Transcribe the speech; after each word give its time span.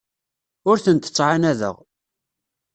Ur 0.69 0.77
tent-ttɛanadeɣ. 0.85 1.75